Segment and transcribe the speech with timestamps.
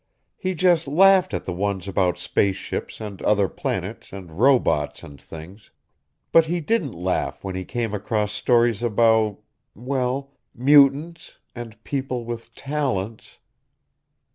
[0.35, 5.21] He just laughed at the ones about space ships and other planets and robots and
[5.21, 5.69] things,
[6.31, 9.37] but he didn't laugh when came across stories about...
[9.75, 13.37] well, mutants, and people with talents...."